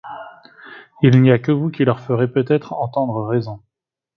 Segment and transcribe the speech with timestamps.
[1.03, 3.59] Il n’y a que vous qui leur ferez peut-être entendre raison.